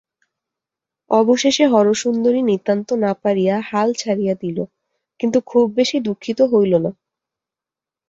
[1.11, 4.57] অবশেষে হরসুন্দরী নিতান্ত না পারিয়া হাল ছাড়িয়া দিল,
[5.19, 6.91] কিন্তু খুব বেশি দুঃখিত হইল না।